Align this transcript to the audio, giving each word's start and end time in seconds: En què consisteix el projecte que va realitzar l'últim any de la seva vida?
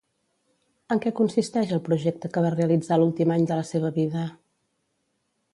En 0.95 1.01
què 1.03 1.11
consisteix 1.19 1.75
el 1.77 1.83
projecte 1.89 2.33
que 2.37 2.45
va 2.47 2.53
realitzar 2.57 3.01
l'últim 3.03 3.37
any 3.37 3.47
de 3.53 3.61
la 3.63 3.69
seva 3.75 3.93
vida? 4.03 4.29